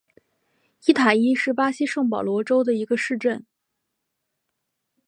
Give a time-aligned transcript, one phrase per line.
[0.87, 3.45] 伊塔伊是巴西圣保罗州的一个市镇。